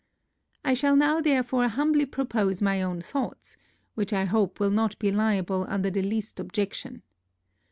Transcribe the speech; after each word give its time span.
I 0.65 0.73
shall 0.73 0.95
now 0.95 1.21
therefore 1.21 1.67
humbly 1.67 2.07
propose 2.07 2.59
my 2.59 2.81
own 2.81 3.01
thoughts, 3.03 3.55
which 3.93 4.13
I 4.13 4.25
hope 4.25 4.59
will 4.59 4.71
not 4.71 4.97
be 4.97 5.11
liable 5.11 5.67
to 5.67 5.77
the 5.91 6.01
least 6.01 6.39
objection. 6.39 7.03